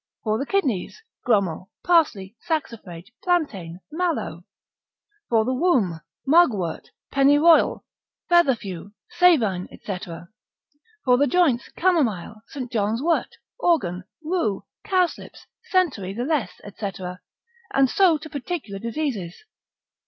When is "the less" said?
16.15-16.59